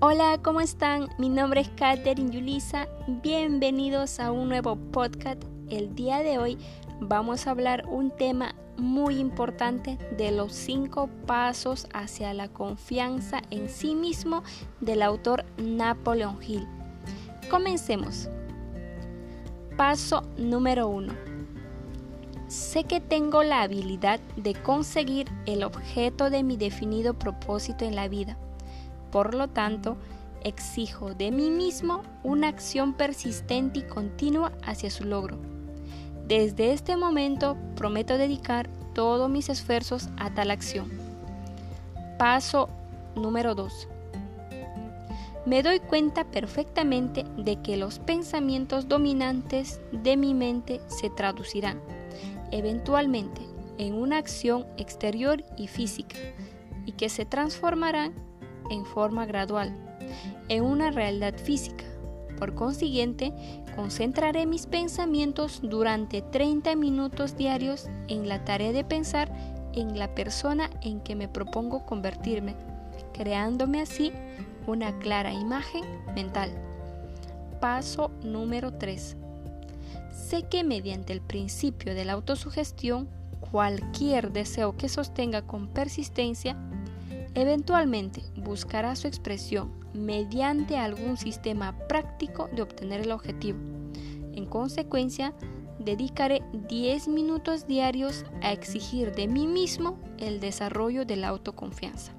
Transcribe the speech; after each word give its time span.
Hola, 0.00 0.38
¿cómo 0.40 0.60
están? 0.60 1.08
Mi 1.18 1.28
nombre 1.28 1.60
es 1.60 1.70
Katherine 1.70 2.30
Yulisa. 2.30 2.86
Bienvenidos 3.20 4.20
a 4.20 4.30
un 4.30 4.48
nuevo 4.48 4.76
podcast. 4.76 5.42
El 5.70 5.96
día 5.96 6.18
de 6.18 6.38
hoy 6.38 6.56
vamos 7.00 7.48
a 7.48 7.50
hablar 7.50 7.84
un 7.88 8.12
tema 8.12 8.54
muy 8.76 9.18
importante 9.18 9.98
de 10.16 10.30
los 10.30 10.52
cinco 10.52 11.10
pasos 11.26 11.88
hacia 11.92 12.32
la 12.32 12.46
confianza 12.46 13.42
en 13.50 13.68
sí 13.68 13.96
mismo 13.96 14.44
del 14.78 15.02
autor 15.02 15.44
Napoleon 15.56 16.38
Hill. 16.46 16.68
Comencemos. 17.50 18.28
Paso 19.76 20.22
número 20.36 20.86
uno. 20.86 21.12
Sé 22.46 22.84
que 22.84 23.00
tengo 23.00 23.42
la 23.42 23.62
habilidad 23.62 24.20
de 24.36 24.54
conseguir 24.54 25.26
el 25.46 25.64
objeto 25.64 26.30
de 26.30 26.44
mi 26.44 26.56
definido 26.56 27.14
propósito 27.14 27.84
en 27.84 27.96
la 27.96 28.06
vida 28.06 28.38
por 29.10 29.34
lo 29.34 29.48
tanto, 29.48 29.96
exijo 30.42 31.14
de 31.14 31.30
mí 31.30 31.50
mismo 31.50 32.02
una 32.22 32.48
acción 32.48 32.94
persistente 32.94 33.80
y 33.80 33.82
continua 33.82 34.52
hacia 34.64 34.90
su 34.90 35.04
logro. 35.04 35.38
Desde 36.26 36.72
este 36.72 36.96
momento 36.96 37.56
prometo 37.74 38.18
dedicar 38.18 38.68
todos 38.94 39.30
mis 39.30 39.48
esfuerzos 39.48 40.08
a 40.16 40.34
tal 40.34 40.50
acción. 40.50 40.90
Paso 42.18 42.68
número 43.14 43.54
2. 43.54 43.88
Me 45.46 45.62
doy 45.62 45.80
cuenta 45.80 46.24
perfectamente 46.24 47.24
de 47.36 47.56
que 47.62 47.76
los 47.76 47.98
pensamientos 47.98 48.88
dominantes 48.88 49.80
de 49.92 50.16
mi 50.16 50.34
mente 50.34 50.80
se 50.88 51.08
traducirán 51.08 51.80
eventualmente 52.50 53.42
en 53.78 53.94
una 53.94 54.18
acción 54.18 54.66
exterior 54.76 55.44
y 55.56 55.68
física 55.68 56.16
y 56.84 56.92
que 56.92 57.08
se 57.08 57.24
transformarán 57.24 58.12
en 58.70 58.84
forma 58.84 59.26
gradual 59.26 59.74
en 60.48 60.64
una 60.64 60.90
realidad 60.90 61.34
física. 61.36 61.84
Por 62.38 62.54
consiguiente, 62.54 63.32
concentraré 63.74 64.46
mis 64.46 64.66
pensamientos 64.66 65.60
durante 65.62 66.22
30 66.22 66.76
minutos 66.76 67.36
diarios 67.36 67.88
en 68.08 68.28
la 68.28 68.44
tarea 68.44 68.72
de 68.72 68.84
pensar 68.84 69.30
en 69.74 69.98
la 69.98 70.14
persona 70.14 70.70
en 70.82 71.00
que 71.00 71.16
me 71.16 71.28
propongo 71.28 71.84
convertirme, 71.84 72.54
creándome 73.12 73.80
así 73.80 74.12
una 74.66 74.98
clara 74.98 75.32
imagen 75.32 75.84
mental. 76.14 76.50
Paso 77.60 78.10
número 78.22 78.72
3. 78.74 79.16
Sé 80.12 80.42
que 80.44 80.62
mediante 80.62 81.12
el 81.12 81.20
principio 81.20 81.94
de 81.94 82.04
la 82.04 82.12
autosugestión, 82.12 83.08
cualquier 83.50 84.30
deseo 84.32 84.76
que 84.76 84.88
sostenga 84.88 85.42
con 85.42 85.68
persistencia 85.68 86.56
Eventualmente 87.34 88.22
buscará 88.36 88.96
su 88.96 89.06
expresión 89.06 89.70
mediante 89.92 90.76
algún 90.76 91.16
sistema 91.16 91.76
práctico 91.88 92.48
de 92.52 92.62
obtener 92.62 93.02
el 93.02 93.12
objetivo. 93.12 93.58
En 94.34 94.46
consecuencia, 94.46 95.34
dedicaré 95.78 96.42
10 96.68 97.08
minutos 97.08 97.66
diarios 97.66 98.24
a 98.42 98.52
exigir 98.52 99.14
de 99.14 99.28
mí 99.28 99.46
mismo 99.46 99.98
el 100.18 100.40
desarrollo 100.40 101.04
de 101.04 101.16
la 101.16 101.28
autoconfianza. 101.28 102.12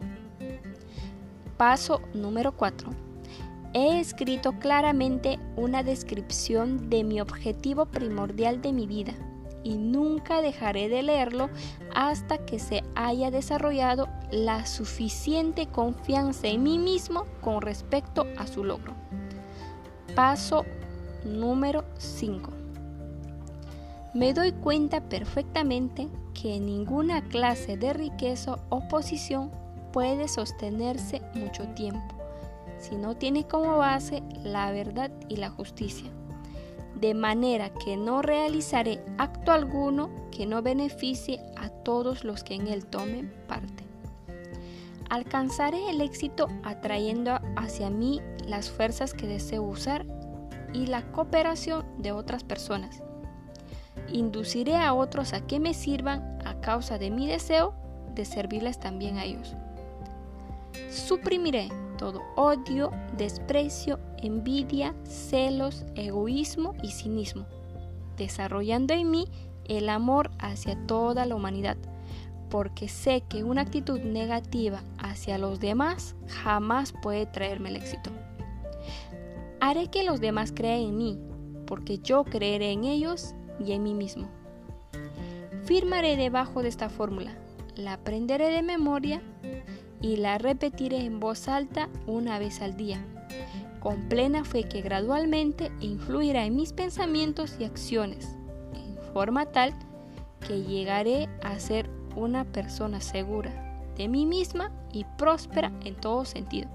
Paso 1.57 2.01
número 2.13 2.55
4. 2.55 2.89
He 3.73 3.99
escrito 3.99 4.53
claramente 4.53 5.37
una 5.55 5.83
descripción 5.83 6.89
de 6.89 7.03
mi 7.03 7.21
objetivo 7.21 7.85
primordial 7.85 8.61
de 8.61 8.73
mi 8.73 8.87
vida 8.87 9.13
y 9.63 9.77
nunca 9.77 10.41
dejaré 10.41 10.89
de 10.89 11.03
leerlo 11.03 11.49
hasta 11.93 12.37
que 12.45 12.59
se 12.59 12.83
haya 12.95 13.31
desarrollado 13.31 14.07
la 14.31 14.65
suficiente 14.65 15.67
confianza 15.67 16.47
en 16.47 16.63
mí 16.63 16.77
mismo 16.77 17.25
con 17.41 17.61
respecto 17.61 18.25
a 18.37 18.47
su 18.47 18.63
logro. 18.63 18.93
Paso 20.15 20.65
número 21.23 21.85
5. 21.97 22.51
Me 24.13 24.33
doy 24.33 24.51
cuenta 24.53 25.01
perfectamente 25.01 26.07
que 26.33 26.59
ninguna 26.59 27.27
clase 27.27 27.77
de 27.77 27.93
riqueza 27.93 28.57
o 28.69 28.87
posición 28.87 29.51
puede 29.91 30.27
sostenerse 30.27 31.21
mucho 31.35 31.67
tiempo 31.69 32.19
si 32.79 32.95
no 32.95 33.15
tiene 33.15 33.45
como 33.45 33.77
base 33.77 34.23
la 34.43 34.71
verdad 34.71 35.11
y 35.27 35.35
la 35.35 35.49
justicia 35.49 36.09
de 36.99 37.13
manera 37.13 37.69
que 37.69 37.95
no 37.95 38.21
realizaré 38.21 39.03
acto 39.17 39.51
alguno 39.51 40.09
que 40.31 40.45
no 40.45 40.61
beneficie 40.61 41.39
a 41.55 41.69
todos 41.69 42.23
los 42.23 42.43
que 42.43 42.55
en 42.55 42.67
él 42.67 42.85
tomen 42.85 43.33
parte. 43.47 43.83
Alcanzaré 45.09 45.89
el 45.89 46.01
éxito 46.01 46.47
atrayendo 46.63 47.39
hacia 47.55 47.89
mí 47.89 48.21
las 48.45 48.69
fuerzas 48.69 49.13
que 49.13 49.27
deseo 49.27 49.63
usar 49.63 50.05
y 50.73 50.85
la 50.87 51.03
cooperación 51.11 51.85
de 51.97 52.11
otras 52.11 52.43
personas. 52.43 53.01
Induciré 54.11 54.75
a 54.75 54.93
otros 54.93 55.33
a 55.33 55.45
que 55.45 55.59
me 55.59 55.73
sirvan 55.73 56.39
a 56.45 56.59
causa 56.61 56.97
de 56.97 57.09
mi 57.09 57.27
deseo 57.27 57.73
de 58.13 58.25
servirles 58.25 58.79
también 58.79 59.17
a 59.17 59.23
ellos. 59.23 59.55
Suprimiré 60.91 61.69
todo 61.99 62.23
odio, 62.37 62.91
desprecio, 63.17 63.99
envidia, 64.17 64.95
celos, 65.03 65.85
egoísmo 65.95 66.73
y 66.81 66.91
cinismo, 66.91 67.45
desarrollando 68.17 68.93
en 68.93 69.11
mí 69.11 69.27
el 69.65 69.89
amor 69.89 70.31
hacia 70.39 70.77
toda 70.87 71.25
la 71.25 71.35
humanidad, 71.35 71.75
porque 72.49 72.87
sé 72.87 73.21
que 73.27 73.43
una 73.43 73.63
actitud 73.63 73.99
negativa 73.99 74.81
hacia 74.97 75.37
los 75.37 75.59
demás 75.59 76.15
jamás 76.41 76.93
puede 77.01 77.25
traerme 77.25 77.67
el 77.67 77.75
éxito. 77.75 78.11
Haré 79.59 79.87
que 79.87 80.03
los 80.03 80.21
demás 80.21 80.53
crean 80.55 80.79
en 80.79 80.97
mí, 80.97 81.19
porque 81.67 81.99
yo 81.99 82.23
creeré 82.23 82.71
en 82.71 82.85
ellos 82.85 83.35
y 83.59 83.73
en 83.73 83.83
mí 83.83 83.93
mismo. 83.93 84.29
Firmaré 85.65 86.15
debajo 86.15 86.63
de 86.63 86.69
esta 86.69 86.89
fórmula, 86.89 87.37
la 87.75 87.93
aprenderé 87.93 88.49
de 88.49 88.63
memoria 88.63 89.21
y 90.01 90.17
la 90.17 90.37
repetiré 90.37 91.05
en 91.05 91.19
voz 91.19 91.47
alta 91.47 91.89
una 92.07 92.39
vez 92.39 92.61
al 92.61 92.77
día, 92.77 93.03
con 93.79 94.09
plena 94.09 94.43
fe 94.43 94.63
que 94.63 94.81
gradualmente 94.81 95.71
influirá 95.79 96.45
en 96.45 96.55
mis 96.55 96.73
pensamientos 96.73 97.55
y 97.59 97.65
acciones, 97.65 98.35
en 98.73 98.97
forma 99.13 99.45
tal 99.47 99.73
que 100.47 100.61
llegaré 100.63 101.27
a 101.43 101.59
ser 101.59 101.89
una 102.15 102.45
persona 102.45 103.01
segura 103.01 103.69
de 103.95 104.07
mí 104.07 104.25
misma 104.25 104.71
y 104.93 105.05
próspera 105.17 105.71
en 105.83 105.95
todo 105.95 106.23
sentido. 106.25 106.69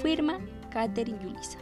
Firma 0.00 0.38
Catherine 0.70 1.18
Yulisa. 1.20 1.58